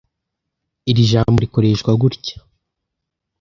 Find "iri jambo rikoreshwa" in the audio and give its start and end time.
0.89-1.91